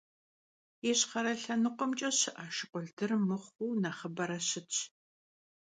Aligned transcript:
Yişxhere 0.85 1.33
lhenıkhuemç'e 1.41 2.09
şı'e 2.19 2.45
şşıkhuldır 2.53 3.11
mıxhuu 3.27 3.71
nexhıbere 3.81 4.39
şıtş. 4.47 4.77